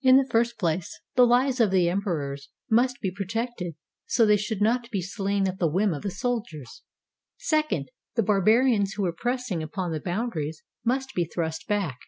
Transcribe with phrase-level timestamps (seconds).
[0.00, 3.74] In the first place, the lives of the emperors must be pro tected
[4.06, 6.82] so they should not be slain at the whim of the soldiers.
[7.36, 11.98] Second, the barbarians who were pressing upon the boundaries must be thrust back.